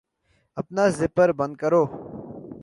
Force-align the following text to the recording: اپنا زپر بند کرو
اپنا 0.59 0.83
زپر 0.99 1.29
بند 1.39 1.53
کرو 1.61 1.83